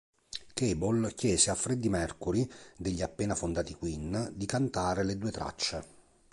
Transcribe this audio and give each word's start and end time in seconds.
Cable 0.55 1.13
chiese 1.13 1.51
a 1.51 1.53
Freddie 1.53 1.87
Mercury 1.91 2.49
degli 2.75 3.03
appena 3.03 3.35
fondati 3.35 3.75
Queen 3.75 4.31
di 4.33 4.47
cantare 4.47 5.03
le 5.03 5.15
due 5.15 5.29
tracce. 5.29 5.83